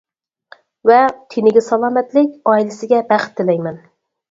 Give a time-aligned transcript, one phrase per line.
[0.89, 0.97] ۋە
[1.35, 3.81] تېنىگە سالامەتلىك، ئائىلىسىگە بەخت تىلەيمەن!